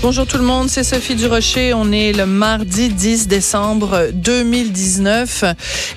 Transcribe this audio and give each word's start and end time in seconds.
Bonjour 0.00 0.28
tout 0.28 0.38
le 0.38 0.44
monde, 0.44 0.68
c'est 0.68 0.84
Sophie 0.84 1.16
Durocher. 1.16 1.74
On 1.74 1.90
est 1.90 2.12
le 2.12 2.24
mardi 2.24 2.88
10 2.88 3.26
décembre 3.26 4.10
2019 4.14 5.42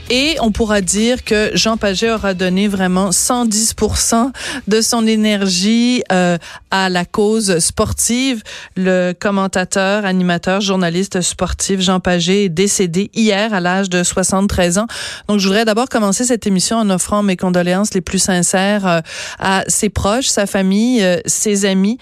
et 0.09 0.37
on 0.41 0.51
pourra 0.51 0.81
dire 0.81 1.23
que 1.23 1.51
Jean 1.53 1.77
Paget 1.77 2.09
aura 2.09 2.33
donné 2.33 2.67
vraiment 2.67 3.11
110% 3.11 4.31
de 4.67 4.81
son 4.81 5.05
énergie 5.05 6.01
euh, 6.11 6.39
à 6.71 6.89
la 6.89 7.05
cause 7.05 7.59
sportive. 7.59 8.41
Le 8.75 9.13
commentateur, 9.13 10.03
animateur, 10.03 10.61
journaliste 10.61 11.21
sportif 11.21 11.79
Jean 11.79 11.99
Paget 11.99 12.45
est 12.45 12.49
décédé 12.49 13.11
hier 13.13 13.53
à 13.53 13.59
l'âge 13.59 13.87
de 13.87 14.01
73 14.01 14.79
ans. 14.79 14.87
Donc 15.27 15.39
je 15.39 15.47
voudrais 15.47 15.63
d'abord 15.63 15.89
commencer 15.89 16.23
cette 16.25 16.47
émission 16.47 16.77
en 16.77 16.89
offrant 16.89 17.21
mes 17.21 17.37
condoléances 17.37 17.93
les 17.93 18.01
plus 18.01 18.19
sincères 18.19 18.87
euh, 18.87 19.01
à 19.37 19.63
ses 19.67 19.89
proches, 19.89 20.25
sa 20.25 20.47
famille, 20.47 21.03
euh, 21.03 21.17
ses 21.27 21.65
amis. 21.65 21.99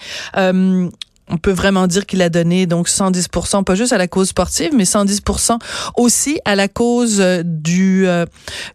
On 1.30 1.36
peut 1.36 1.52
vraiment 1.52 1.86
dire 1.86 2.06
qu'il 2.06 2.22
a 2.22 2.28
donné 2.28 2.66
donc 2.66 2.88
110% 2.88 3.64
pas 3.64 3.74
juste 3.74 3.92
à 3.92 3.98
la 3.98 4.08
cause 4.08 4.28
sportive, 4.28 4.70
mais 4.74 4.84
110% 4.84 5.58
aussi 5.96 6.40
à 6.44 6.56
la 6.56 6.66
cause 6.68 7.20
euh, 7.20 7.42
du 7.44 8.06
euh, 8.06 8.26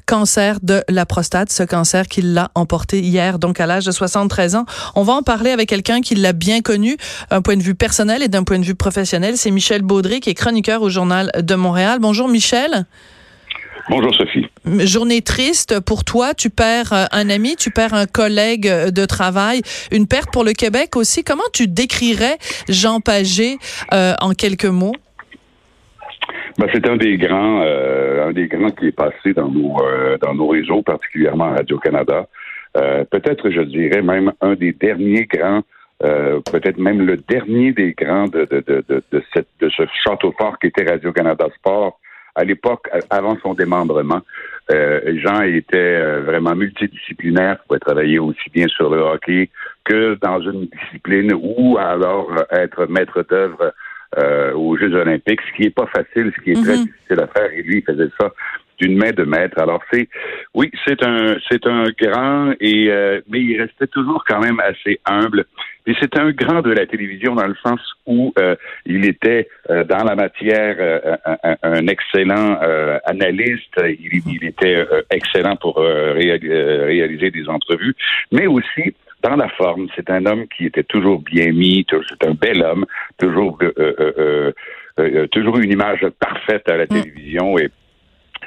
cancer 0.06 0.60
de 0.62 0.82
la 0.88 1.06
prostate, 1.06 1.52
ce 1.52 1.64
cancer 1.64 2.08
qu'il 2.08 2.34
l'a 2.34 2.52
emporté 2.56 3.02
hier, 3.02 3.40
donc 3.40 3.60
à 3.60 3.66
l'âge 3.66 3.86
de 3.86 3.92
73 3.92 4.56
ans. 4.56 4.66
On 4.96 5.04
va 5.04 5.14
en 5.14 5.22
parler 5.22 5.52
avec 5.52 5.68
quelqu'un 5.70 6.02
qui 6.02 6.16
l'a 6.16 6.34
bien 6.34 6.62
connu, 6.62 6.98
d'un 7.30 7.42
point 7.42 7.58
de 7.58 7.64
vue 7.64 7.76
personnel 7.76 8.24
et 8.24 8.28
d'un 8.28 8.44
point 8.44 8.60
de 8.60 8.66
vue 8.66 8.76
professionnel. 8.76 9.38
C'est 9.38 9.52
Michel 9.52 9.82
Baudry, 9.82 10.22
qui 10.22 10.30
est 10.30 10.36
chroniqueur 10.36 10.82
au 10.82 10.90
Journal 10.90 11.32
de 11.38 11.56
Montréal. 11.56 12.00
Bonjour 12.00 12.28
Michel. 12.28 12.86
Bonjour 13.88 14.16
Sophie. 14.16 14.48
Journée 14.66 15.22
triste 15.22 15.80
pour 15.80 16.04
toi. 16.04 16.34
Tu 16.34 16.50
perds 16.50 16.92
euh, 16.92 17.06
un 17.12 17.30
ami, 17.30 17.56
tu 17.56 17.70
perds 17.70 17.94
un 17.94 18.08
collègue 18.08 18.68
de 18.68 19.06
travail. 19.06 19.62
Une 19.92 20.08
perte 20.08 20.34
pour 20.34 20.44
le 20.44 20.54
Québec 20.54 20.96
aussi. 20.96 21.24
Comment 21.24 21.44
tu 21.54 21.68
décrirais 21.68 22.38
Jean 22.68 23.00
Pagé 23.00 23.58
euh, 23.94 24.14
en 24.22 24.32
quelques 24.32 24.66
mots? 24.66 24.96
Ben, 26.58 26.68
c'est 26.74 26.88
un 26.88 26.98
des 26.98 27.18
grands, 27.18 27.62
euh, 27.62 28.28
un 28.28 28.32
des 28.32 28.48
grands 28.48 28.72
qui 28.72 28.88
est 28.88 28.92
passé 28.92 29.34
dans 29.36 29.50
nos 29.50 29.78
dans 30.20 30.34
nos 30.34 30.48
réseaux, 30.48 30.82
particulièrement 30.82 31.52
Radio 31.52 31.78
Canada. 31.78 32.28
peut-être, 32.74 33.52
je 33.52 33.62
dirais 33.62 34.02
même 34.02 34.32
un 34.42 34.56
des 34.56 34.72
derniers 34.72 35.26
grands, 35.26 35.62
peut-être 36.00 36.80
même 36.80 37.06
le 37.06 37.18
dernier 37.18 37.72
des 37.74 37.94
grands 37.94 38.28
de 38.28 38.46
de, 38.46 38.64
de, 38.66 38.84
de, 38.90 39.04
de, 39.12 39.24
cette, 39.34 39.50
de 39.60 39.70
ce 39.70 39.84
château 40.04 40.34
fort 40.38 40.58
qui 40.60 40.68
était 40.68 40.90
Radio 40.90 41.12
Canada 41.12 41.46
Sport 41.58 42.00
à 42.36 42.44
l'époque, 42.44 42.90
avant 43.10 43.38
son 43.42 43.54
démembrement, 43.54 44.22
euh, 44.72 45.18
Jean 45.24 45.42
était 45.42 45.78
euh, 45.78 46.22
vraiment 46.22 46.56
multidisciplinaire, 46.56 47.60
pouvait 47.68 47.80
travailler 47.80 48.20
aussi 48.20 48.50
bien 48.54 48.68
sur 48.68 48.90
le 48.90 49.00
hockey 49.00 49.50
que 49.84 50.18
dans 50.22 50.42
une 50.42 50.68
discipline 50.68 51.34
ou 51.34 51.78
alors 51.78 52.32
euh, 52.32 52.44
être 52.52 52.88
maître 52.88 53.24
d'œuvre 53.30 53.74
euh, 54.18 54.54
aux 54.54 54.78
Jeux 54.78 54.94
olympiques, 54.96 55.42
ce 55.50 55.56
qui 55.56 55.64
n'est 55.64 55.70
pas 55.70 55.88
facile, 55.88 56.32
ce 56.36 56.42
qui 56.42 56.52
est 56.52 56.64
très 56.64 56.78
mhm. 56.78 56.86
difficile 56.86 57.20
à 57.20 57.28
faire, 57.28 57.52
et 57.52 57.62
lui, 57.62 57.78
il 57.78 57.84
faisait 57.84 58.10
ça 58.20 58.32
d'une 58.80 58.98
main 58.98 59.12
de 59.12 59.24
maître. 59.24 59.60
Alors 59.60 59.82
c'est, 59.92 60.08
oui, 60.54 60.72
c'est 60.86 61.04
un, 61.04 61.38
c'est 61.50 61.66
un 61.66 61.86
grand 62.00 62.54
et 62.60 62.90
euh, 62.90 63.22
mais 63.30 63.42
il 63.42 63.62
restait 63.62 63.88
toujours 63.88 64.24
quand 64.28 64.40
même 64.40 64.60
assez 64.60 65.00
humble. 65.06 65.46
Et 65.88 65.94
c'est 66.00 66.18
un 66.18 66.32
grand 66.32 66.62
de 66.62 66.72
la 66.72 66.86
télévision 66.86 67.36
dans 67.36 67.48
le 67.48 67.56
sens 67.64 67.80
où 68.06 68.34
euh, 68.40 68.56
il 68.86 69.06
était 69.06 69.48
euh, 69.70 69.84
dans 69.84 70.04
la 70.04 70.16
matière 70.16 70.76
un, 71.64 71.88
excellent 71.88 72.60
analyste, 73.06 73.76
il, 73.78 74.22
il 74.28 74.46
était 74.46 74.86
excellent 75.12 75.56
pour 75.56 75.78
réaliser 75.78 77.32
des 77.32 77.48
entrevues, 77.48 77.96
mais 78.32 78.48
aussi 78.48 78.96
dans 79.22 79.36
la 79.36 79.50
forme. 79.50 79.88
C'est 79.96 80.10
un 80.10 80.26
homme 80.26 80.48
qui 80.48 80.66
était 80.66 80.84
toujours 80.84 81.22
bien 81.22 81.52
mis, 81.52 81.86
c'est 81.90 82.28
un 82.28 82.34
bel 82.34 82.64
homme, 82.64 82.86
toujours 83.18 83.60
toujours 85.32 85.58
une 85.58 85.72
image 85.72 86.06
parfaite 86.20 86.68
à 86.70 86.78
la 86.78 86.86
mm. 86.86 86.88
télévision 86.88 87.58
et 87.58 87.70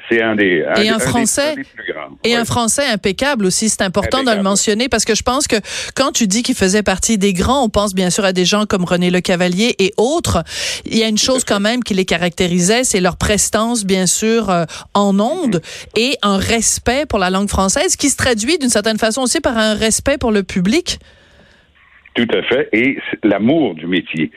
c'est 0.08 0.22
un 0.22 0.36
des 0.36 0.64
et 0.76 0.88
un, 0.88 0.98
français 0.98 1.54
plus 1.54 1.92
grands. 1.92 2.16
et 2.24 2.34
un 2.34 2.44
français 2.44 2.84
impeccable 2.86 3.46
aussi. 3.46 3.68
C'est 3.68 3.82
important 3.82 4.22
de 4.22 4.30
le 4.30 4.42
mentionner 4.42 4.88
parce 4.88 5.04
que 5.04 5.14
je 5.14 5.22
pense 5.22 5.46
que 5.46 5.56
quand 5.94 6.12
tu 6.12 6.26
dis 6.26 6.42
qu'il 6.42 6.54
faisait 6.54 6.82
partie 6.82 7.18
des 7.18 7.32
grands, 7.32 7.64
on 7.64 7.68
pense 7.68 7.94
bien 7.94 8.10
sûr 8.10 8.24
à 8.24 8.32
des 8.32 8.44
gens 8.44 8.66
comme 8.66 8.84
René 8.84 9.10
Le 9.10 9.20
Cavalier 9.20 9.74
et 9.78 9.92
autres. 9.96 10.42
Il 10.86 10.96
y 10.96 11.02
a 11.02 11.08
une 11.08 11.18
chose 11.18 11.44
quand 11.44 11.60
même 11.60 11.82
qui 11.82 11.94
les 11.94 12.04
caractérisait, 12.04 12.84
c'est 12.84 13.00
leur 13.00 13.16
prestance 13.16 13.84
bien 13.84 14.06
sûr 14.06 14.50
euh, 14.50 14.64
en 14.94 15.18
ondes 15.20 15.56
mm-hmm. 15.56 16.00
et 16.00 16.18
un 16.22 16.38
respect 16.38 17.06
pour 17.06 17.18
la 17.18 17.30
langue 17.30 17.48
française 17.48 17.96
qui 17.96 18.10
se 18.10 18.16
traduit 18.16 18.58
d'une 18.58 18.70
certaine 18.70 18.98
façon 18.98 19.22
aussi 19.22 19.40
par 19.40 19.56
un 19.56 19.74
respect 19.74 20.18
pour 20.18 20.32
le 20.32 20.42
public. 20.42 20.98
Tout 22.18 22.36
à 22.36 22.42
fait. 22.42 22.68
Et 22.72 22.98
l'amour 23.22 23.74
du 23.76 23.86
métier. 23.86 24.32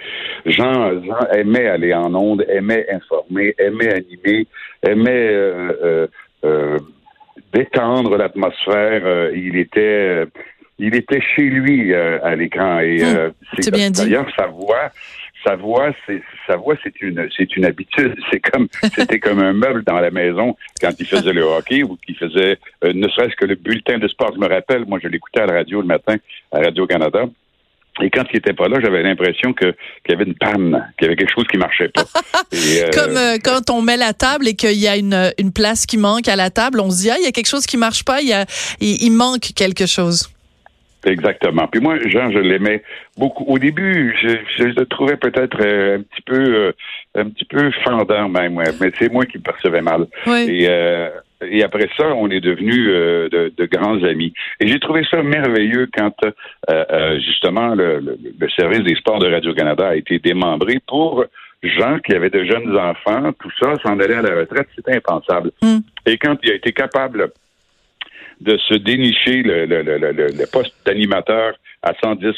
Jean, 0.45 1.03
Jean, 1.03 1.27
aimait 1.33 1.67
aller 1.67 1.93
en 1.95 2.13
ondes, 2.13 2.45
aimait 2.47 2.85
informer, 2.91 3.55
aimait 3.57 3.91
animer, 3.91 4.47
aimait 4.83 5.29
euh, 5.31 5.71
euh, 5.83 6.07
euh 6.45 6.77
détendre 7.53 8.17
l'atmosphère. 8.17 9.31
il 9.33 9.57
était 9.57 10.25
il 10.79 10.95
était 10.95 11.21
chez 11.35 11.43
lui 11.43 11.93
à 11.93 12.35
l'écran. 12.35 12.79
Et 12.79 13.03
hum, 13.03 13.33
c'est. 13.59 13.71
D'ailleurs, 13.71 14.27
sa 14.37 14.45
voix, 14.45 14.89
sa 15.43 15.55
voix, 15.55 15.91
c'est 16.05 16.21
sa 16.47 16.55
voix, 16.55 16.75
c'est 16.83 17.01
une 17.01 17.27
c'est 17.35 17.55
une 17.57 17.65
habitude. 17.65 18.15
C'est 18.31 18.39
comme 18.39 18.67
c'était 18.93 19.19
comme 19.19 19.39
un 19.39 19.53
meuble 19.53 19.83
dans 19.83 19.99
la 19.99 20.11
maison 20.11 20.55
quand 20.79 20.91
il 20.99 21.05
faisait 21.05 21.33
le 21.33 21.41
hockey 21.41 21.83
ou 21.83 21.97
qu'il 22.05 22.15
faisait 22.15 22.57
ne 22.83 23.07
serait-ce 23.09 23.35
que 23.35 23.45
le 23.45 23.55
bulletin 23.55 23.97
de 23.97 24.07
sport. 24.07 24.31
Je 24.33 24.39
me 24.39 24.47
rappelle, 24.47 24.85
moi 24.85 24.99
je 25.01 25.07
l'écoutais 25.07 25.41
à 25.41 25.47
la 25.47 25.53
radio 25.53 25.81
le 25.81 25.87
matin 25.87 26.15
à 26.51 26.59
Radio 26.59 26.85
Canada. 26.85 27.25
Et 28.01 28.09
quand 28.09 28.23
il 28.31 28.37
était 28.37 28.53
pas 28.53 28.67
là, 28.67 28.77
j'avais 28.81 29.03
l'impression 29.03 29.53
que 29.53 29.75
qu'il 30.03 30.11
y 30.11 30.13
avait 30.13 30.23
une 30.23 30.35
panne, 30.35 30.87
qu'il 30.97 31.05
y 31.05 31.09
avait 31.09 31.17
quelque 31.17 31.33
chose 31.33 31.47
qui 31.47 31.57
marchait 31.57 31.89
pas. 31.89 32.03
Euh, 32.53 32.89
Comme 32.93 33.15
euh, 33.15 33.37
quand 33.43 33.69
on 33.69 33.81
met 33.81 33.95
la 33.95 34.13
table 34.13 34.47
et 34.47 34.55
qu'il 34.55 34.77
y 34.77 34.87
a 34.87 34.97
une, 34.97 35.31
une 35.37 35.53
place 35.53 35.85
qui 35.85 35.97
manque 35.97 36.27
à 36.27 36.35
la 36.35 36.49
table, 36.49 36.79
on 36.81 36.89
se 36.91 37.01
dit 37.01 37.09
ah 37.09 37.15
il 37.17 37.23
y 37.23 37.27
a 37.27 37.31
quelque 37.31 37.47
chose 37.47 37.65
qui 37.65 37.77
marche 37.77 38.03
pas, 38.03 38.21
il 38.21 38.27
y 38.27 38.33
a 38.33 38.45
il, 38.79 39.11
manque 39.11 39.51
quelque 39.55 39.85
chose. 39.85 40.29
Exactement. 41.05 41.67
Puis 41.67 41.79
moi, 41.79 41.97
Jean, 42.05 42.29
je 42.31 42.39
l'aimais 42.39 42.83
beaucoup. 43.17 43.45
Au 43.45 43.57
début, 43.57 44.15
je, 44.21 44.35
je 44.57 44.63
le 44.63 44.85
trouvais 44.85 45.17
peut-être 45.17 45.57
euh, 45.61 45.99
un 45.99 46.01
petit 46.01 46.21
peu, 46.25 46.73
un 47.15 47.29
petit 47.29 47.45
peu 47.45 47.71
fendant 47.83 48.27
même, 48.27 48.61
mais 48.79 48.91
c'est 48.99 49.11
moi 49.11 49.25
qui 49.25 49.37
le 49.37 49.43
percevais 49.43 49.81
mal. 49.81 50.07
Oui. 50.27 50.47
Et 50.49 50.67
et 51.49 51.63
après 51.63 51.89
ça, 51.97 52.07
on 52.15 52.29
est 52.29 52.39
devenus 52.39 52.87
euh, 52.89 53.29
de, 53.29 53.65
grands 53.65 54.01
amis. 54.03 54.33
Et 54.59 54.67
j'ai 54.67 54.79
trouvé 54.79 55.03
ça 55.09 55.23
merveilleux 55.23 55.87
quand 55.95 56.13
euh, 56.23 56.31
euh, 56.69 57.19
justement 57.19 57.73
le, 57.75 58.17
service 58.55 58.83
des 58.83 58.95
sports 58.95 59.19
de 59.19 59.31
Radio-Canada 59.31 59.89
a 59.89 59.95
été 59.95 60.19
démembré 60.19 60.79
pour 60.87 61.25
gens 61.63 61.99
qui 61.99 62.13
avaient 62.13 62.29
de 62.29 62.43
jeunes 62.43 62.75
enfants, 62.75 63.31
tout 63.39 63.51
ça, 63.61 63.75
s'en 63.83 63.99
aller 63.99 64.15
à 64.15 64.21
la 64.21 64.35
retraite, 64.35 64.67
c'était 64.75 64.95
impensable. 64.95 65.51
Mm. 65.61 65.77
Et 66.07 66.17
quand 66.17 66.35
il 66.43 66.51
a 66.51 66.55
été 66.55 66.73
capable 66.73 67.31
de 68.39 68.57
se 68.57 68.73
dénicher 68.73 69.43
le, 69.43 69.65
le 69.65 70.51
poste 70.51 70.73
d'animateur 70.85 71.53
à 71.83 71.93
110 72.03 72.33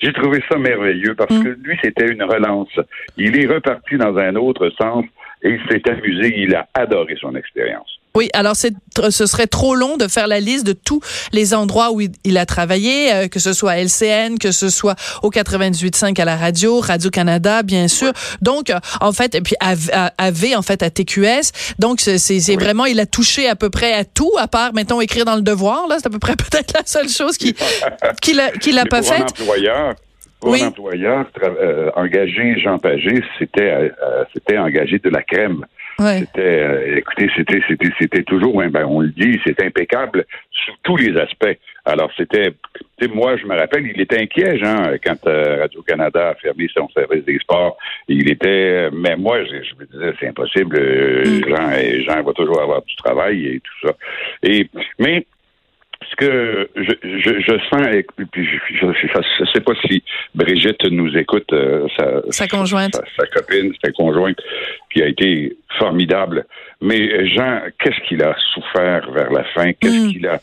J'ai 0.00 0.12
trouvé 0.12 0.42
ça 0.48 0.58
merveilleux 0.58 1.14
parce 1.14 1.34
mm. 1.34 1.42
que 1.42 1.48
lui, 1.48 1.78
c'était 1.82 2.06
une 2.06 2.22
relance. 2.22 2.78
Il 3.16 3.38
est 3.38 3.46
reparti 3.46 3.96
dans 3.96 4.16
un 4.16 4.36
autre 4.36 4.70
sens 4.80 5.04
et 5.42 5.50
il 5.50 5.60
s'est 5.68 5.88
amusé. 5.90 6.34
Il 6.38 6.54
a 6.54 6.68
adoré 6.74 7.16
son 7.20 7.34
expérience. 7.34 8.00
Oui, 8.16 8.30
alors 8.32 8.56
ce 8.56 9.26
serait 9.26 9.46
trop 9.46 9.74
long 9.74 9.98
de 9.98 10.08
faire 10.08 10.26
la 10.26 10.40
liste 10.40 10.66
de 10.66 10.72
tous 10.72 11.02
les 11.32 11.52
endroits 11.52 11.92
où 11.92 12.00
il, 12.00 12.38
a 12.38 12.46
travaillé, 12.46 13.12
euh, 13.12 13.28
que 13.28 13.38
ce 13.38 13.52
soit 13.52 13.72
à 13.72 13.76
LCN, 13.76 14.38
que 14.38 14.52
ce 14.52 14.70
soit 14.70 14.94
au 15.22 15.30
98.5 15.30 16.18
à 16.18 16.24
la 16.24 16.34
radio, 16.34 16.80
Radio-Canada, 16.80 17.62
bien 17.62 17.88
sûr. 17.88 18.12
Donc, 18.40 18.70
euh, 18.70 18.78
en 19.02 19.12
fait, 19.12 19.34
et 19.34 19.42
puis 19.42 19.54
AV, 19.60 20.56
en 20.56 20.62
fait, 20.62 20.82
à 20.82 20.88
TQS. 20.88 21.74
Donc, 21.78 22.00
c'est 22.00 22.54
vraiment, 22.54 22.86
il 22.86 23.00
a 23.00 23.06
touché 23.06 23.50
à 23.50 23.54
peu 23.54 23.68
près 23.68 23.92
à 23.92 24.04
tout, 24.04 24.32
à 24.38 24.48
part, 24.48 24.72
mettons, 24.72 25.02
écrire 25.02 25.26
dans 25.26 25.36
le 25.36 25.42
devoir. 25.42 25.86
Là, 25.86 25.96
c'est 25.98 26.06
à 26.06 26.10
peu 26.10 26.18
près 26.18 26.36
peut-être 26.36 26.72
la 26.72 26.86
seule 26.86 27.10
chose 27.10 27.36
qu'il 27.36 27.52
qu'il 28.22 28.40
a, 28.40 28.50
qu'il 28.50 28.78
a 28.78 28.86
pas 28.86 29.02
faite. 29.02 29.34
Pour 30.40 30.52
oui. 30.52 30.62
euh, 31.42 31.90
engager 31.96 32.58
Jean 32.60 32.78
Pagé, 32.78 33.22
c'était 33.38 33.90
c'était 34.32 34.58
engager 34.58 34.98
de 34.98 35.08
la 35.10 35.22
crème. 35.22 35.64
C'était, 35.98 36.40
euh, 36.40 36.96
écoutez, 36.98 37.30
c'était, 37.34 37.60
c'était, 37.66 37.90
c'était 37.98 38.22
toujours, 38.22 38.62
ben, 38.62 38.84
on 38.84 39.00
le 39.00 39.08
dit, 39.08 39.40
c'était 39.46 39.64
impeccable 39.64 40.26
sur 40.50 40.74
tous 40.82 40.96
les 40.96 41.16
aspects. 41.18 41.58
Alors, 41.86 42.10
c'était, 42.16 42.52
tu 42.98 43.06
sais, 43.06 43.08
moi, 43.08 43.36
je 43.36 43.46
me 43.46 43.56
rappelle, 43.56 43.86
il 43.86 44.00
était 44.00 44.20
inquiet, 44.20 44.58
Jean, 44.58 44.92
quand 45.02 45.26
euh, 45.26 45.60
Radio-Canada 45.60 46.30
a 46.30 46.34
fermé 46.34 46.68
son 46.74 46.88
service 46.90 47.24
des 47.24 47.38
sports. 47.38 47.78
Il 48.08 48.30
était, 48.30 48.90
mais 48.92 49.16
moi, 49.16 49.42
je, 49.44 49.54
me 49.54 49.86
disais, 49.86 50.12
c'est 50.20 50.28
impossible, 50.28 50.76
euh, 50.78 51.24
mm. 51.24 51.48
Jean, 51.48 52.04
Jean 52.04 52.22
va 52.22 52.32
toujours 52.32 52.60
avoir 52.60 52.82
du 52.82 52.94
travail 52.96 53.46
et 53.46 53.60
tout 53.60 53.88
ça. 53.88 53.94
Et, 54.42 54.68
mais, 54.98 55.26
ce 56.10 56.16
que 56.16 56.68
je, 56.76 56.92
je, 57.02 57.40
je 57.40 57.58
sens, 57.70 57.86
et 57.92 58.04
puis 58.30 58.46
je 58.46 58.86
ne 58.86 59.46
sais 59.52 59.60
pas 59.60 59.72
si 59.86 60.02
Brigitte 60.34 60.84
nous 60.90 61.16
écoute, 61.16 61.52
euh, 61.52 61.86
sa, 62.30 62.46
conjointe, 62.46 63.00
sa, 63.16 63.26
copine, 63.26 63.72
sa 63.82 63.90
conjointe, 63.92 64.38
qui 64.92 65.02
a 65.02 65.06
été 65.06 65.56
formidable. 65.78 66.44
Mais 66.80 67.26
Jean, 67.28 67.62
qu'est-ce 67.78 68.00
qu'il 68.06 68.22
a 68.22 68.36
souffert 68.52 69.10
vers 69.10 69.32
la 69.32 69.44
fin? 69.44 69.72
Qu'est-ce 69.72 70.06
mm. 70.06 70.12
qu'il 70.12 70.26
a, 70.26 70.40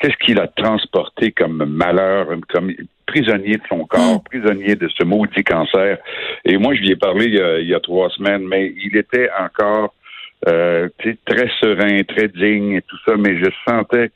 qu'est-ce 0.00 0.16
qu'il 0.24 0.40
a 0.40 0.48
transporté 0.48 1.32
comme 1.32 1.64
malheur 1.66 2.28
Comme 2.48 2.72
prisonnier 3.06 3.56
de 3.56 3.62
son 3.68 3.84
corps, 3.84 4.20
mm. 4.20 4.24
prisonnier 4.24 4.74
de 4.74 4.88
ce 4.88 5.04
maudit 5.04 5.44
cancer? 5.44 5.98
Et 6.44 6.56
moi, 6.56 6.74
je 6.74 6.80
lui 6.80 6.92
ai 6.92 6.96
parlé 6.96 7.26
il 7.26 7.68
y 7.68 7.74
a, 7.74 7.80
trois 7.80 8.08
semaines, 8.10 8.46
mais 8.46 8.72
il 8.82 8.96
était 8.96 9.28
encore 9.38 9.94
euh, 10.48 10.88
très 11.26 11.50
serein, 11.60 12.02
très 12.04 12.28
digne 12.28 12.76
et 12.76 12.82
tout 12.82 12.98
ça, 13.06 13.16
mais 13.18 13.36
je 13.38 13.50
sentais 13.68 14.10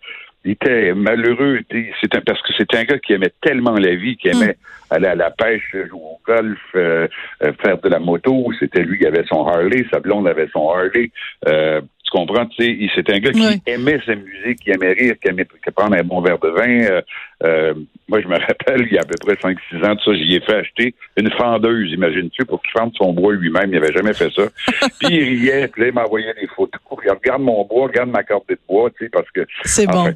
il 0.44 0.52
était 0.52 0.94
malheureux. 0.94 1.61
C'est 2.00 2.25
parce 2.25 2.40
que 2.43 2.52
c'était 2.56 2.79
un 2.79 2.85
gars 2.85 2.99
qui 2.99 3.12
aimait 3.12 3.32
tellement 3.40 3.73
la 3.73 3.94
vie, 3.94 4.17
qui 4.17 4.29
aimait 4.29 4.56
mm. 4.90 4.94
aller 4.94 5.06
à 5.08 5.14
la 5.14 5.31
pêche, 5.31 5.70
jouer 5.73 5.90
au 5.93 6.20
golf, 6.26 6.58
euh, 6.75 7.08
euh, 7.43 7.52
faire 7.62 7.79
de 7.79 7.88
la 7.88 7.99
moto. 7.99 8.50
C'était 8.58 8.82
lui 8.82 8.99
qui 8.99 9.06
avait 9.06 9.25
son 9.29 9.46
Harley, 9.46 9.85
sa 9.93 10.00
blonde 10.00 10.29
avait 10.29 10.49
son 10.52 10.70
Harley. 10.70 11.11
Euh, 11.49 11.81
tu 12.08 12.17
comprends, 12.17 12.46
tu 12.46 12.64
sais, 12.64 12.90
c'est 12.94 13.11
un 13.11 13.19
gars 13.19 13.32
qui 13.32 13.62
aimait 13.67 14.00
sa 14.06 14.14
musique, 14.14 14.61
qui 14.61 14.70
aimait 14.70 14.93
rire, 14.93 15.14
qui 15.20 15.29
aimait 15.29 15.46
prendre 15.75 15.94
un 15.94 16.02
bon 16.02 16.23
verre 16.23 16.38
de 16.38 16.49
vin. 16.49 16.85
Euh, 16.90 17.02
euh, 17.44 17.75
moi, 18.08 18.23
je 18.23 18.29
me 18.29 18.38
rappelle, 18.46 18.87
il 18.87 18.94
y 18.94 18.99
a 18.99 19.02
à 19.02 19.05
peu 19.05 19.14
près 19.20 19.35
5-6 19.35 19.85
ans 19.85 19.94
de 19.94 20.00
ça, 20.00 20.14
j'y 20.14 20.37
ai 20.37 20.40
fait 20.40 20.55
acheter 20.55 20.94
une 21.19 21.31
fendeuse, 21.32 21.93
imagine-tu, 21.93 22.46
pour 22.46 22.62
qu'il 22.62 22.70
fende 22.70 22.93
son 22.96 23.12
bois 23.12 23.35
lui-même. 23.35 23.67
Il 23.67 23.79
n'avait 23.79 23.93
jamais 23.93 24.14
fait 24.14 24.31
ça. 24.31 24.44
puis 25.00 25.14
il 25.17 25.23
riait, 25.23 25.69
puis 25.69 25.82
là, 25.82 25.88
il 25.88 25.94
m'envoyait 25.94 26.35
des 26.40 26.46
photos. 26.46 26.81
Regarde 27.11 27.43
mon 27.43 27.65
bois, 27.65 27.87
regarde 27.87 28.11
ma 28.11 28.23
corde 28.23 28.45
de 28.49 28.59
bois, 28.69 28.91
tu 28.97 29.05
sais, 29.05 29.11
parce 29.11 29.31
que... 29.31 29.47
C'est 29.65 29.87
bon. 29.87 30.13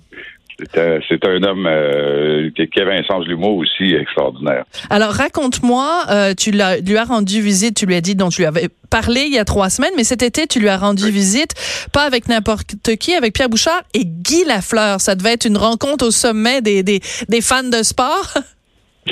C'est 0.75 1.27
un 1.27 1.43
homme 1.43 1.67
euh, 1.67 2.51
qui 2.55 2.81
avait 2.81 2.99
un 2.99 3.03
sens 3.05 3.25
de 3.25 3.31
l'humour 3.31 3.57
aussi 3.57 3.95
extraordinaire. 3.95 4.65
Alors 4.91 5.11
raconte-moi, 5.13 6.05
euh, 6.11 6.35
tu 6.35 6.51
lui 6.53 6.61
as 6.61 7.05
rendu 7.05 7.41
visite, 7.41 7.77
tu 7.77 7.87
lui 7.87 7.95
as 7.95 8.01
dit 8.01 8.15
dont 8.15 8.29
tu 8.29 8.43
lui 8.43 8.47
avais 8.47 8.69
parlé 8.91 9.23
il 9.23 9.33
y 9.33 9.39
a 9.39 9.45
trois 9.45 9.71
semaines, 9.71 9.93
mais 9.97 10.05
cet 10.05 10.23
été 10.23 10.47
tu 10.47 10.61
lui 10.61 10.69
as 10.69 10.77
rendu 10.77 11.11
visite, 11.11 11.55
pas 11.93 12.03
avec 12.03 12.29
n'importe 12.29 12.97
qui, 13.01 13.15
avec 13.15 13.35
Pierre 13.35 13.49
Bouchard 13.49 13.83
et 13.95 14.05
Guy 14.05 14.45
Lafleur. 14.45 15.01
Ça 15.01 15.15
devait 15.15 15.33
être 15.33 15.47
une 15.47 15.57
rencontre 15.57 16.07
au 16.07 16.11
sommet 16.11 16.61
des, 16.61 16.83
des, 16.83 17.01
des 17.29 17.41
fans 17.41 17.65
de 17.65 17.83
sport. 17.83 18.35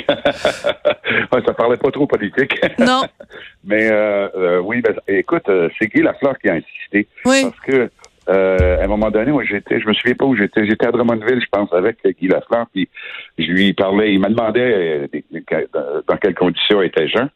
ça 0.07 1.53
parlait 1.53 1.77
pas 1.77 1.91
trop 1.91 2.07
politique. 2.07 2.59
Non. 2.79 3.01
mais 3.63 3.91
euh, 3.91 4.27
euh 4.35 4.59
oui, 4.59 4.81
ben, 4.81 4.95
écoute, 5.07 5.47
euh, 5.49 5.69
c'est 5.77 5.87
Guy 5.87 6.01
Lafleur 6.01 6.37
qui 6.39 6.49
a 6.49 6.53
insisté. 6.53 7.07
Oui. 7.25 7.43
Parce 7.43 7.59
que 7.61 7.89
euh, 8.29 8.79
à 8.79 8.83
un 8.83 8.87
moment 8.87 9.09
donné, 9.09 9.31
moi, 9.31 9.43
j'étais, 9.43 9.79
je 9.79 9.87
me 9.87 9.93
souviens 9.93 10.15
pas 10.15 10.25
où 10.25 10.35
j'étais. 10.35 10.65
J'étais 10.65 10.87
à 10.87 10.91
Drummondville, 10.91 11.41
je 11.41 11.49
pense, 11.51 11.73
avec 11.73 11.97
Guy 12.05 12.27
Lafleur, 12.27 12.67
puis 12.71 12.87
je 13.37 13.51
lui 13.51 13.73
parlais. 13.73 14.13
Il 14.13 14.19
m'a 14.19 14.29
demandé 14.29 14.59
euh, 14.61 16.01
dans 16.07 16.17
quelles 16.17 16.35
conditions 16.35 16.81
était 16.81 17.07
Jean. 17.07 17.27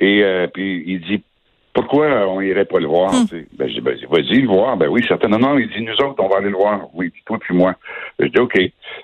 Et 0.00 0.22
euh, 0.22 0.46
puis 0.46 0.84
il 0.86 1.00
dit 1.00 1.22
pourquoi 1.72 2.26
on 2.28 2.40
irait 2.40 2.64
pas 2.64 2.80
le 2.80 2.86
voir? 2.86 3.12
Hmm. 3.12 3.24
Ben, 3.52 3.68
je 3.68 3.74
dis, 3.74 3.80
ben, 3.80 3.96
vas-y 4.10 4.40
le 4.40 4.48
voir. 4.48 4.76
Ben 4.76 4.88
oui, 4.88 5.04
certainement. 5.06 5.38
Non, 5.38 5.58
il 5.58 5.68
dit, 5.68 5.82
nous 5.82 5.94
autres, 6.04 6.16
on 6.18 6.28
va 6.28 6.38
aller 6.38 6.50
le 6.50 6.56
voir. 6.56 6.88
Oui, 6.94 7.12
toi 7.24 7.38
puis 7.38 7.54
moi. 7.54 7.74
Je 8.18 8.26
dis, 8.26 8.38
OK. 8.38 8.58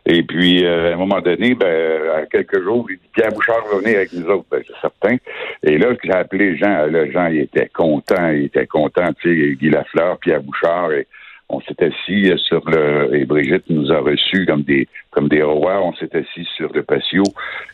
Et 0.06 0.22
puis, 0.24 0.66
à 0.66 0.94
un 0.94 0.96
moment 0.96 1.20
donné, 1.20 1.54
ben, 1.54 2.10
à 2.16 2.26
quelques 2.26 2.62
jours, 2.62 2.86
il 2.90 2.96
dit, 2.96 3.08
Pierre 3.14 3.32
Bouchard 3.32 3.64
va 3.70 3.78
venir 3.78 3.96
avec 3.96 4.12
nous 4.12 4.26
autres. 4.26 4.46
Ben, 4.50 4.62
c'est 4.66 4.80
certain. 4.80 5.16
Et 5.62 5.78
là, 5.78 5.94
j'ai 6.02 6.12
appelé 6.12 6.56
Jean. 6.56 6.86
Là, 6.86 7.10
Jean, 7.10 7.28
il 7.28 7.40
était 7.40 7.68
content. 7.68 8.30
Il 8.30 8.46
était 8.46 8.66
content, 8.66 9.12
tu 9.20 9.50
sais, 9.50 9.56
Guy 9.56 9.70
Lafleur, 9.70 10.18
Pierre 10.18 10.42
Bouchard. 10.42 10.92
Et, 10.92 11.06
on 11.48 11.60
s'est 11.60 11.80
assis 11.80 12.32
sur 12.38 12.68
le 12.68 13.14
et 13.14 13.24
Brigitte 13.24 13.70
nous 13.70 13.92
a 13.92 14.00
reçus 14.00 14.46
comme 14.46 14.62
des 14.62 14.88
comme 15.10 15.28
des 15.28 15.42
rois. 15.42 15.80
On 15.80 15.94
s'est 15.94 16.14
assis 16.14 16.46
sur 16.56 16.72
le 16.72 16.82
patio 16.82 17.22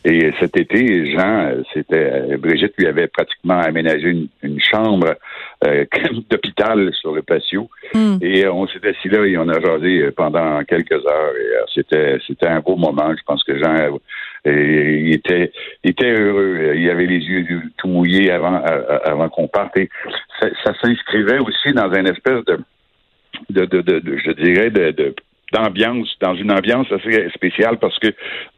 et 0.04 0.30
cet 0.40 0.56
été, 0.56 1.10
Jean, 1.12 1.52
c'était 1.72 2.36
Brigitte 2.36 2.74
lui 2.76 2.86
avait 2.86 3.06
pratiquement 3.06 3.60
aménagé 3.60 4.28
une, 4.42 4.60
chambre 4.60 5.14
euh, 5.66 5.84
d'hôpital 6.30 6.92
sur 6.94 7.12
le 7.14 7.22
patio 7.22 7.68
hmm. 7.94 8.18
et 8.20 8.46
on 8.46 8.66
s'est 8.68 8.86
assis 8.86 9.08
là 9.08 9.24
et 9.24 9.36
on 9.38 9.48
a 9.48 9.60
jasé 9.60 10.10
pendant 10.12 10.62
quelques 10.64 10.92
heures 10.92 11.34
et 11.36 11.56
euh, 11.56 11.64
c'était 11.74 12.18
c'était 12.26 12.48
un 12.48 12.60
beau 12.60 12.76
moment. 12.76 13.14
Je 13.16 13.22
pense 13.24 13.42
que 13.42 13.58
Jean 13.58 13.98
il 14.44 15.14
était 15.14 15.50
il 15.82 15.90
était 15.90 16.12
heureux. 16.12 16.74
Il 16.74 16.90
avait 16.90 17.06
les 17.06 17.20
yeux 17.20 17.62
tout 17.78 17.88
mouillés 17.88 18.30
avant 18.30 18.62
avant 19.04 19.30
qu'on 19.30 19.48
parte 19.48 19.76
et 19.78 19.88
ça, 20.40 20.48
ça 20.62 20.74
s'inscrivait 20.82 21.38
aussi 21.38 21.72
dans 21.72 21.90
une 21.92 22.08
espèce 22.08 22.44
de 22.44 22.58
de, 23.50 23.64
de, 23.64 23.80
de, 23.80 24.16
je 24.18 24.30
dirais, 24.32 24.70
de, 24.70 25.14
d'ambiance, 25.52 26.08
dans 26.20 26.34
une 26.34 26.50
ambiance 26.50 26.90
assez 26.90 27.28
spéciale 27.30 27.78
parce 27.78 27.98
que 27.98 28.08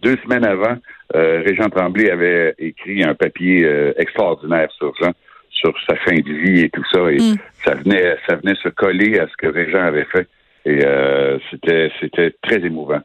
deux 0.02 0.16
semaines 0.22 0.44
avant, 0.44 0.76
euh, 1.14 1.42
Régent 1.44 1.68
Tremblay 1.68 2.10
avait 2.10 2.54
écrit 2.58 3.02
un 3.02 3.14
papier 3.14 3.64
euh, 3.64 3.92
extraordinaire 3.98 4.70
sur 4.72 4.94
Jean, 5.00 5.12
sur 5.50 5.74
sa 5.88 5.96
fin 5.96 6.16
de 6.16 6.32
vie 6.32 6.60
et 6.60 6.70
tout 6.70 6.84
ça, 6.92 7.10
et 7.10 7.16
mm. 7.16 7.36
ça 7.64 7.74
venait, 7.74 8.16
ça 8.28 8.36
venait 8.36 8.54
se 8.62 8.68
coller 8.68 9.18
à 9.18 9.26
ce 9.26 9.36
que 9.36 9.48
Régent 9.48 9.82
avait 9.82 10.06
fait, 10.06 10.28
et 10.64 10.84
euh, 10.84 11.38
c'était, 11.50 11.90
c'était 12.00 12.34
très 12.42 12.64
émouvant. 12.64 13.00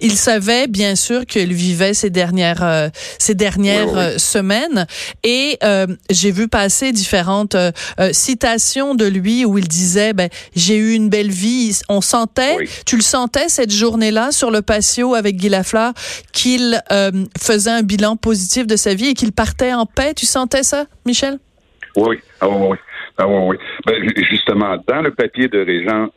Il 0.00 0.12
savait 0.12 0.66
bien 0.66 0.96
sûr 0.96 1.26
qu'il 1.26 1.52
vivait 1.52 1.94
ces 1.94 2.10
dernières 2.10 2.62
euh, 2.62 2.88
ces 3.18 3.34
dernières 3.34 3.96
euh, 3.96 4.18
semaines 4.18 4.86
et 5.24 5.58
euh, 5.62 5.86
j'ai 6.10 6.30
vu 6.30 6.48
passer 6.48 6.92
différentes 6.92 7.56
citations 8.12 8.94
de 8.94 9.06
lui 9.06 9.44
où 9.44 9.58
il 9.58 9.68
disait 9.68 10.12
ben 10.12 10.28
j'ai 10.54 10.76
eu 10.76 10.94
une 10.94 11.08
belle 11.08 11.30
vie. 11.30 11.80
On 11.88 12.00
sentait, 12.00 12.56
tu 12.86 12.96
le 12.96 13.02
sentais 13.02 13.48
cette 13.48 13.72
journée-là 13.72 14.32
sur 14.32 14.50
le 14.50 14.62
patio 14.62 15.14
avec 15.14 15.36
Guy 15.36 15.48
Lafleur 15.48 15.92
qu'il 16.32 16.80
faisait 17.38 17.70
un 17.70 17.82
bilan 17.82 18.16
positif 18.16 18.66
de 18.66 18.76
sa 18.76 18.94
vie 18.94 19.08
et 19.08 19.14
qu'il 19.14 19.32
partait 19.32 19.72
en 19.72 19.86
paix. 19.86 20.14
Tu 20.14 20.26
sentais 20.26 20.62
ça, 20.62 20.86
Michel? 21.06 21.38
Oui, 21.96 22.18
ah 22.40 22.48
oui, 22.48 22.76
ah 23.18 23.26
oui. 23.26 23.56
Ben, 23.86 23.96
justement, 24.30 24.76
dans 24.86 25.02
le 25.02 25.12
papier 25.12 25.48
de 25.48 25.58
Régent, 25.58 26.08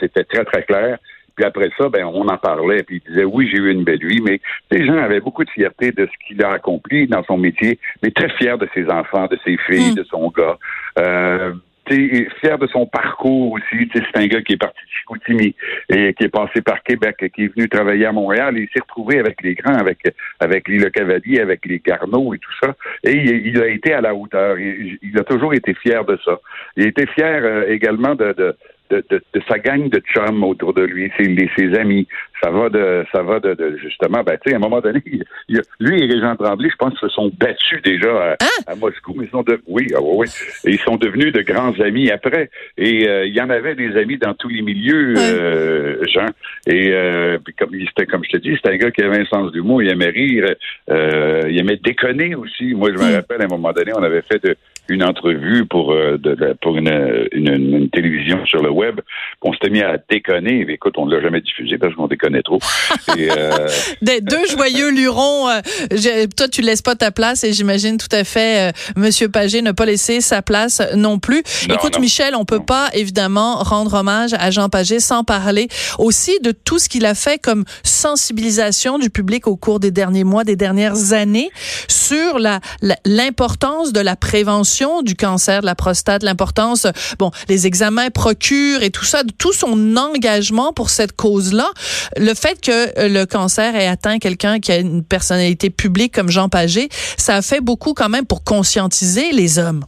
c'était 0.00 0.24
très, 0.24 0.44
très 0.44 0.62
clair. 0.62 0.98
Puis 1.36 1.44
après 1.44 1.70
ça, 1.78 1.88
ben, 1.88 2.04
on 2.06 2.26
en 2.28 2.38
parlait, 2.38 2.82
puis 2.82 3.02
il 3.04 3.10
disait 3.10 3.24
oui, 3.24 3.48
j'ai 3.50 3.58
eu 3.58 3.70
une 3.70 3.84
belle 3.84 4.04
vie, 4.04 4.20
mais 4.22 4.40
les 4.70 4.86
gens 4.86 4.96
avaient 4.96 5.20
beaucoup 5.20 5.44
de 5.44 5.50
fierté 5.50 5.92
de 5.92 6.06
ce 6.06 6.26
qu'il 6.26 6.42
a 6.42 6.52
accompli 6.52 7.06
dans 7.06 7.22
son 7.24 7.36
métier, 7.36 7.78
mais 8.02 8.10
très 8.10 8.30
fier 8.30 8.58
de 8.58 8.68
ses 8.74 8.88
enfants, 8.90 9.26
de 9.26 9.38
ses 9.44 9.56
filles, 9.58 9.92
mm. 9.92 9.96
de 9.96 10.04
son 10.04 10.28
gars. 10.30 10.58
Euh, 10.98 11.52
fier 11.88 12.58
de 12.58 12.66
son 12.66 12.86
parcours 12.86 13.52
aussi. 13.52 13.88
C'est 13.94 14.16
un 14.16 14.26
gars 14.26 14.42
qui 14.42 14.54
est 14.54 14.56
parti 14.56 14.80
de 14.84 14.90
Chicoutimi 14.90 15.54
et 15.88 16.14
qui 16.14 16.24
est 16.24 16.28
passé 16.28 16.60
par 16.60 16.82
Québec, 16.82 17.16
qui 17.34 17.44
est 17.44 17.54
venu 17.54 17.68
travailler 17.68 18.06
à 18.06 18.12
Montréal 18.12 18.58
et 18.58 18.62
il 18.62 18.68
s'est 18.68 18.80
retrouvé 18.80 19.18
avec 19.18 19.42
les 19.42 19.54
grands, 19.54 19.76
avec 19.76 19.98
avec 20.40 20.68
les 20.68 20.78
Le 20.78 20.90
Cavalier, 20.90 21.40
avec 21.40 21.64
les 21.66 21.78
Garneaux 21.78 22.34
et 22.34 22.38
tout 22.38 22.52
ça. 22.62 22.74
Et 23.04 23.16
il, 23.16 23.60
a 23.60 23.68
été 23.68 23.92
à 23.92 24.00
la 24.00 24.14
hauteur. 24.14 24.58
Il, 24.58 24.98
il, 25.02 25.18
a 25.18 25.24
toujours 25.24 25.54
été 25.54 25.74
fier 25.74 26.04
de 26.04 26.18
ça. 26.24 26.38
Il 26.76 26.86
était 26.86 27.06
fier 27.06 27.40
euh, 27.44 27.68
également 27.68 28.14
de, 28.14 28.32
de 28.32 28.56
de, 28.90 29.04
de, 29.10 29.22
de, 29.32 29.42
sa 29.48 29.58
gang 29.58 29.88
de 29.88 30.00
chums 30.14 30.44
autour 30.44 30.74
de 30.74 30.82
lui, 30.82 31.10
ses, 31.16 31.34
ses 31.56 31.78
amis. 31.78 32.06
Ça 32.42 32.50
va 32.50 32.68
de, 32.68 33.04
ça 33.12 33.22
va 33.22 33.40
de, 33.40 33.54
de 33.54 33.76
justement, 33.78 34.22
ben, 34.22 34.36
tu 34.42 34.50
sais, 34.50 34.54
à 34.54 34.56
un 34.58 34.60
moment 34.60 34.80
donné, 34.80 35.02
il, 35.48 35.62
lui 35.80 36.02
et 36.02 36.06
Régent 36.06 36.36
Tremblay, 36.36 36.68
je 36.70 36.76
pense, 36.76 36.94
se 36.98 37.08
sont 37.08 37.30
battus 37.38 37.82
déjà 37.82 38.32
à, 38.32 38.32
hein? 38.32 38.74
Moscou, 38.78 39.14
mais 39.16 39.24
ils 39.24 39.30
sont 39.30 39.42
de, 39.42 39.60
oui, 39.66 39.86
ah, 39.94 40.00
oui, 40.02 40.26
et 40.64 40.70
ils 40.70 40.80
sont 40.80 40.96
devenus 40.96 41.32
de 41.32 41.42
grands 41.42 41.78
amis 41.80 42.10
après. 42.10 42.50
Et 42.76 43.08
euh, 43.08 43.26
il 43.26 43.34
y 43.34 43.40
en 43.40 43.50
avait 43.50 43.74
des 43.74 43.96
amis 43.96 44.18
dans 44.18 44.34
tous 44.34 44.48
les 44.48 44.62
milieux, 44.62 45.14
euh, 45.16 46.04
Jean. 46.12 46.26
Et 46.66 46.90
euh, 46.92 47.38
puis 47.42 47.54
comme 47.54 47.70
c'était, 47.72 48.06
comme 48.06 48.24
je 48.24 48.30
te 48.30 48.36
dis, 48.38 48.54
c'était 48.56 48.70
un 48.70 48.76
gars 48.76 48.90
qui 48.90 49.02
avait 49.02 49.20
un 49.20 49.26
sens 49.26 49.52
d'humour, 49.52 49.82
il 49.82 49.90
aimait 49.90 50.10
rire, 50.10 50.54
euh, 50.90 51.42
il 51.48 51.58
aimait 51.58 51.76
déconner 51.76 52.34
aussi. 52.34 52.74
Moi, 52.74 52.90
je 52.92 52.98
me 52.98 53.14
rappelle 53.14 53.42
à 53.42 53.44
un 53.44 53.48
moment 53.48 53.72
donné, 53.72 53.92
on 53.94 54.02
avait 54.02 54.22
fait 54.22 54.42
de, 54.42 54.56
une 54.88 55.02
entrevue 55.02 55.66
pour 55.66 55.92
euh, 55.92 56.18
de, 56.18 56.56
pour 56.60 56.76
une, 56.76 57.28
une, 57.32 57.48
une, 57.48 57.90
télévision 57.90 58.44
sur 58.46 58.62
le 58.62 58.70
web. 58.70 59.00
On 59.42 59.52
s'était 59.52 59.70
mis 59.70 59.82
à 59.82 59.98
déconner. 60.10 60.66
Écoute, 60.68 60.94
on 60.96 61.06
ne 61.06 61.14
l'a 61.14 61.22
jamais 61.22 61.40
diffusé 61.40 61.78
parce 61.78 61.94
qu'on 61.94 62.06
déconnait 62.06 62.42
trop. 62.42 62.58
Et, 63.16 63.30
euh... 63.30 63.68
Des 64.02 64.20
deux 64.20 64.46
joyeux 64.46 64.90
lurons. 64.90 65.48
Euh, 65.48 66.26
toi, 66.36 66.48
tu 66.48 66.62
laisses 66.62 66.82
pas 66.82 66.94
ta 66.94 67.10
place 67.10 67.44
et 67.44 67.52
j'imagine 67.52 67.98
tout 67.98 68.14
à 68.14 68.24
fait 68.24 68.68
euh, 68.68 68.72
Monsieur 68.96 69.28
Pagé 69.28 69.62
ne 69.62 69.72
pas 69.72 69.86
laisser 69.86 70.20
sa 70.20 70.42
place 70.42 70.82
non 70.94 71.18
plus. 71.18 71.42
Écoute, 71.72 71.98
Michel, 71.98 72.34
on 72.34 72.44
peut 72.44 72.64
pas 72.64 72.88
évidemment 72.92 73.56
rendre 73.56 73.94
hommage 73.94 74.34
à 74.34 74.50
Jean 74.50 74.68
Pagé 74.68 75.00
sans 75.00 75.24
parler 75.24 75.68
aussi 75.98 76.38
de 76.40 76.52
tout 76.52 76.78
ce 76.78 76.88
qu'il 76.88 77.06
a 77.06 77.14
fait 77.14 77.38
comme 77.38 77.64
sensibilisation 77.82 78.98
du 78.98 79.10
public 79.10 79.46
au 79.46 79.56
cours 79.56 79.80
des 79.80 79.90
derniers 79.90 80.24
mois, 80.24 80.44
des 80.44 80.56
dernières 80.56 81.12
années 81.12 81.50
sur 81.88 82.38
la 82.38 82.60
l'importance 83.04 83.92
de 83.92 84.00
la 84.00 84.16
prévention 84.16 84.75
du 85.02 85.14
cancer 85.14 85.60
de 85.60 85.66
la 85.66 85.74
prostate, 85.74 86.22
l'importance, 86.22 86.86
bon, 87.18 87.30
les 87.48 87.66
examens 87.66 88.10
procure 88.10 88.82
et 88.82 88.90
tout 88.90 89.04
ça, 89.04 89.22
tout 89.38 89.52
son 89.52 89.96
engagement 89.96 90.72
pour 90.72 90.90
cette 90.90 91.12
cause-là, 91.12 91.68
le 92.16 92.34
fait 92.34 92.60
que 92.60 92.98
euh, 92.98 93.08
le 93.08 93.24
cancer 93.26 93.74
ait 93.74 93.86
atteint 93.86 94.18
quelqu'un 94.18 94.60
qui 94.60 94.72
a 94.72 94.78
une 94.78 95.04
personnalité 95.04 95.70
publique 95.70 96.14
comme 96.14 96.28
Jean 96.28 96.48
Pagé, 96.48 96.88
ça 96.90 97.36
a 97.36 97.42
fait 97.42 97.60
beaucoup 97.60 97.94
quand 97.94 98.08
même 98.08 98.26
pour 98.26 98.44
conscientiser 98.44 99.32
les 99.32 99.58
hommes. 99.58 99.84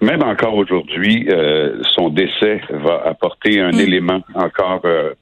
Même 0.00 0.22
encore 0.24 0.56
aujourd'hui, 0.56 1.28
euh, 1.30 1.80
son 1.94 2.08
décès 2.08 2.60
va 2.70 3.02
apporter 3.06 3.60
un 3.60 3.70
mm. 3.70 3.80
élément 3.80 4.20
encore 4.34 4.80
euh, 4.84 5.14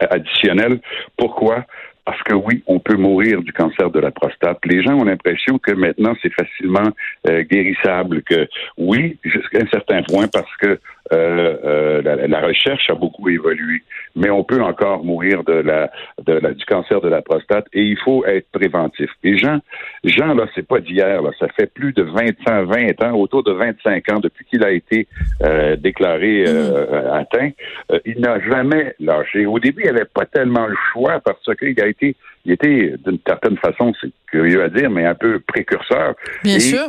additionnel. 0.00 0.80
Pourquoi? 1.18 1.66
Parce 2.04 2.22
que 2.22 2.34
oui, 2.34 2.62
on 2.66 2.78
peut 2.78 2.96
mourir 2.96 3.42
du 3.42 3.52
cancer 3.52 3.90
de 3.90 4.00
la 4.00 4.10
prostate. 4.10 4.58
Les 4.64 4.82
gens 4.82 4.94
ont 4.94 5.04
l'impression 5.04 5.58
que 5.58 5.72
maintenant 5.72 6.14
c'est 6.22 6.32
facilement 6.32 6.90
euh, 7.28 7.42
guérissable. 7.42 8.22
Que 8.22 8.48
oui, 8.78 9.18
jusqu'à 9.24 9.60
un 9.62 9.68
certain 9.68 10.02
point, 10.02 10.26
parce 10.28 10.54
que 10.56 10.80
euh, 11.12 12.02
la, 12.02 12.26
la, 12.26 12.40
recherche 12.40 12.88
a 12.88 12.94
beaucoup 12.94 13.28
évolué, 13.28 13.82
mais 14.14 14.30
on 14.30 14.44
peut 14.44 14.62
encore 14.62 15.04
mourir 15.04 15.42
de 15.44 15.52
la, 15.52 15.90
de 16.24 16.34
la, 16.34 16.52
du 16.52 16.64
cancer 16.64 17.00
de 17.00 17.08
la 17.08 17.22
prostate 17.22 17.66
et 17.72 17.82
il 17.82 17.98
faut 17.98 18.24
être 18.24 18.48
préventif. 18.52 19.10
Et 19.24 19.36
Jean, 19.36 19.60
Jean 20.04 20.34
là, 20.34 20.46
c'est 20.54 20.66
pas 20.66 20.78
d'hier, 20.78 21.22
là, 21.22 21.30
ça 21.38 21.48
fait 21.48 21.72
plus 21.72 21.92
de 21.92 22.02
25, 22.02 22.64
20 22.64 23.02
ans, 23.02 23.14
autour 23.14 23.42
de 23.42 23.52
25 23.52 24.12
ans 24.12 24.20
depuis 24.20 24.44
qu'il 24.44 24.64
a 24.64 24.70
été 24.70 25.08
euh, 25.42 25.76
déclaré 25.76 26.44
euh, 26.46 26.86
mm-hmm. 26.86 27.20
atteint. 27.20 27.50
il 28.06 28.20
n'a 28.20 28.40
jamais 28.40 28.94
lâché. 29.00 29.46
Au 29.46 29.58
début, 29.58 29.82
il 29.84 29.90
avait 29.90 30.04
pas 30.04 30.26
tellement 30.26 30.66
le 30.66 30.76
choix 30.92 31.20
parce 31.20 31.44
qu'il 31.56 31.80
a 31.80 31.86
été 31.86 32.16
il 32.44 32.52
était 32.52 32.94
d'une 33.04 33.18
certaine 33.26 33.58
façon, 33.58 33.92
c'est 34.00 34.10
curieux 34.30 34.62
à 34.62 34.68
dire, 34.68 34.88
mais 34.90 35.04
un 35.04 35.14
peu 35.14 35.40
précurseur. 35.40 36.14
Bien 36.42 36.58
sûr. 36.58 36.86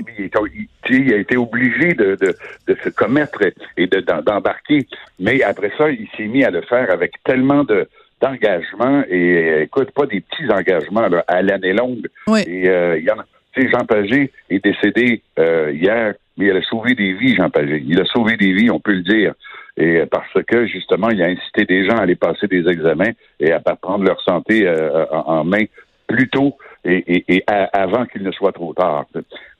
Il, 0.89 1.13
a 1.13 1.17
été 1.17 1.37
obligé 1.37 1.89
de, 1.93 2.15
de, 2.15 2.35
de 2.67 2.77
se 2.83 2.89
commettre 2.89 3.41
et 3.77 3.87
d'embarquer. 4.19 4.87
Mais 5.19 5.41
après 5.43 5.71
ça, 5.77 5.89
il 5.89 6.07
s'est 6.17 6.27
mis 6.27 6.43
à 6.43 6.51
le 6.51 6.61
faire 6.61 6.91
avec 6.91 7.13
tellement 7.23 7.63
de 7.63 7.87
d'engagement 8.21 9.03
et 9.09 9.63
écoute, 9.63 9.89
pas 9.91 10.05
des 10.05 10.21
petits 10.21 10.47
engagements 10.51 11.07
là, 11.07 11.23
à 11.27 11.41
l'année 11.41 11.73
longue. 11.73 12.07
Oui. 12.27 12.41
Et 12.45 12.69
euh, 12.69 12.99
il 12.99 13.03
y 13.03 13.11
en 13.11 13.17
a. 13.19 13.25
Tu 13.53 13.63
sais, 13.63 13.69
Jean 13.69 13.83
Pagé 13.85 14.31
est 14.49 14.63
décédé 14.63 15.23
euh, 15.39 15.71
hier, 15.73 16.13
mais 16.37 16.45
il 16.45 16.55
a 16.55 16.61
sauvé 16.61 16.93
des 16.93 17.13
vies, 17.13 17.35
Jean 17.35 17.49
Pagé. 17.49 17.83
Il 17.85 17.99
a 17.99 18.05
sauvé 18.05 18.37
des 18.37 18.53
vies, 18.53 18.69
on 18.69 18.79
peut 18.79 18.93
le 18.93 19.01
dire 19.01 19.33
et 19.77 20.05
parce 20.05 20.43
que 20.47 20.67
justement, 20.67 21.09
il 21.09 21.21
a 21.21 21.27
incité 21.27 21.65
des 21.65 21.85
gens 21.85 21.97
à 21.97 22.01
aller 22.01 22.15
passer 22.15 22.47
des 22.47 22.67
examens 22.67 23.11
et 23.39 23.51
à 23.51 23.59
prendre 23.59 24.03
leur 24.03 24.21
santé 24.21 24.67
euh, 24.67 25.05
en 25.11 25.43
main 25.43 25.63
plus 26.07 26.29
tôt 26.29 26.57
et, 26.83 27.43
avant 27.47 28.05
qu'il 28.05 28.23
ne 28.23 28.31
soit 28.31 28.51
trop 28.51 28.73
tard. 28.73 29.05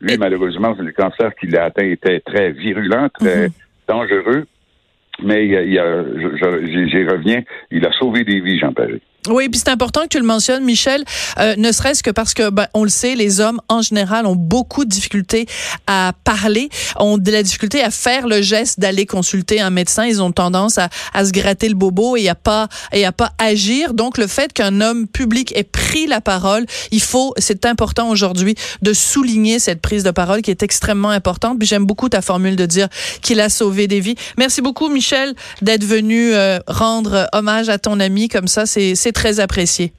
Lui, 0.01 0.17
malheureusement, 0.17 0.75
le 0.77 0.91
cancer 0.91 1.34
qu'il 1.36 1.55
a 1.55 1.65
atteint 1.65 1.86
était 1.86 2.20
très 2.20 2.51
virulent, 2.51 3.08
très 3.10 3.48
mhm. 3.48 3.53
Dangereux, 3.91 4.45
mais 5.21 5.48
j'y 5.48 7.03
reviens, 7.13 7.41
il 7.71 7.86
a 7.86 7.91
sauvé 7.91 8.24
des 8.24 8.39
vies, 8.39 8.57
Jean 8.57 8.74
Paris. 8.74 9.01
Oui, 9.30 9.50
puis 9.50 9.60
c'est 9.60 9.70
important 9.70 10.01
que 10.01 10.08
tu 10.08 10.18
le 10.18 10.25
mentionnes, 10.25 10.63
Michel, 10.63 11.04
euh, 11.38 11.56
ne 11.56 11.72
serait-ce 11.72 12.01
que 12.01 12.10
parce 12.10 12.34
que, 12.34 12.50
ben, 12.50 12.66
on 12.74 12.84
le 12.84 12.90
sait, 12.90 13.13
les 13.13 13.40
hommes 13.40 13.62
en 13.70 13.84
général 13.84 14.25
ont 14.25 14.36
beaucoup 14.36 14.84
de 14.84 14.90
difficultés 14.90 15.46
à 15.86 16.13
parler, 16.24 16.70
ont 16.98 17.20
de 17.20 17.32
la 17.32 17.44
difficulté 17.44 17.84
à 17.84 17.92
faire 17.92 18.28
le 18.28 18.42
geste 18.42 18.80
d'aller 18.80 19.06
consulter 19.06 19.62
un 19.62 19.70
médecin. 19.70 20.06
Ils 20.06 20.24
ont 20.24 20.32
tendance 20.32 20.80
à, 20.80 20.90
à 21.13 21.24
se 21.24 21.32
gratter 21.32 21.70
le 21.70 21.75
bobo 21.75 22.18
et 22.18 22.30
à 22.30 22.36
pas 22.36 22.68
et 22.92 23.06
à 23.06 23.12
pas 23.12 23.32
agir. 23.38 23.94
Donc, 23.94 24.18
le 24.18 24.25
fait 24.25 24.54
qu'un 24.54 24.82
homme 24.82 25.08
public 25.08 25.54
ait 25.56 25.63
pris 25.63 26.08
la 26.08 26.20
parole, 26.20 26.66
il 26.90 27.01
faut, 27.01 27.36
c'est 27.38 27.68
important 27.68 28.10
aujourd'hui 28.10 28.56
de 28.82 28.92
souligner 28.92 29.60
cette 29.60 29.82
prise 29.82 30.04
de 30.04 30.12
parole 30.12 30.42
qui 30.42 30.50
est 30.50 30.63
extrêmement 30.63 31.12
importante. 31.12 31.60
Puis 31.60 31.68
j'aime 31.68 31.86
beaucoup 31.86 32.10
ta 32.10 32.24
formule 32.24 32.56
de 32.56 32.66
dire 32.66 32.88
qu'il 33.22 33.40
a 33.40 33.50
sauvé 33.50 33.88
des 33.88 34.00
vies. 34.00 34.16
Merci 34.38 34.63
beaucoup, 34.63 34.90
Michel, 34.90 35.36
d'être 35.62 35.84
venu 35.84 36.34
euh, 36.34 36.58
rendre 36.66 37.28
hommage 37.34 37.70
à 37.70 37.78
ton 37.78 38.00
ami 38.00 38.28
comme 38.28 38.48
ça. 38.48 38.66
C'est 38.66 39.11
très 39.12 39.39
apprécié. 39.39 39.94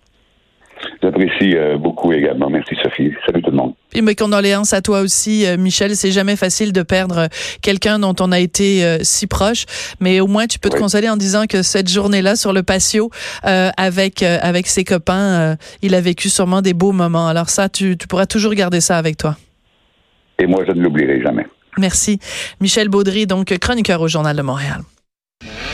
J'apprécie 1.02 1.56
euh, 1.56 1.76
beaucoup 1.78 2.12
également. 2.12 2.48
Merci 2.48 2.74
Sophie. 2.82 3.12
Salut 3.26 3.42
tout 3.42 3.50
le 3.50 3.56
monde. 3.56 3.74
Et 3.92 4.02
mes 4.02 4.14
condoléances 4.14 4.72
à 4.72 4.82
toi 4.82 5.00
aussi, 5.00 5.46
euh, 5.46 5.56
Michel. 5.56 5.96
C'est 5.96 6.10
jamais 6.10 6.36
facile 6.36 6.72
de 6.72 6.82
perdre 6.82 7.18
euh, 7.18 7.26
quelqu'un 7.60 7.98
dont 7.98 8.14
on 8.20 8.32
a 8.32 8.38
été 8.38 8.62
si 9.02 9.26
proche, 9.26 9.64
mais 10.00 10.20
au 10.20 10.26
moins 10.26 10.46
tu 10.46 10.58
peux 10.58 10.68
te 10.68 10.76
consoler 10.76 11.08
en 11.08 11.16
disant 11.16 11.46
que 11.46 11.62
cette 11.62 11.88
journée-là 11.88 12.36
sur 12.36 12.52
le 12.52 12.62
patio 12.62 13.10
avec 13.42 14.22
avec 14.22 14.66
ses 14.66 14.84
copains, 14.84 15.56
il 15.82 15.94
a 15.94 16.00
vécu 16.00 16.28
sûrement 16.28 16.62
des 16.62 16.74
beaux 16.74 16.92
moments. 16.92 17.28
Alors 17.28 17.48
ça, 17.48 17.68
tu, 17.68 17.96
tu 17.96 18.06
pourras 18.06 18.26
toujours 18.26 18.54
garder 18.54 18.80
ça 18.80 18.96
avec 18.98 19.16
toi. 19.16 19.36
Et 20.38 20.46
moi, 20.46 20.64
je 20.66 20.72
ne 20.72 20.82
l'oublierai 20.82 21.20
jamais. 21.22 21.46
Merci, 21.78 22.18
Michel 22.60 22.88
Baudry, 22.88 23.26
donc 23.26 23.56
chroniqueur 23.58 24.00
au 24.00 24.08
Journal 24.08 24.36
de 24.36 24.42
Montréal. 24.42 24.82